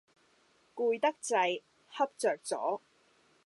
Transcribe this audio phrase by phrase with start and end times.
[0.73, 1.61] 攰得滯，
[1.93, 2.79] 瞌着咗